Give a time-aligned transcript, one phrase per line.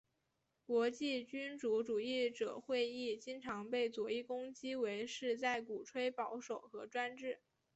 [0.65, 7.39] 国际君主主义者会议经常被左翼攻击为是在鼓吹保守和专制。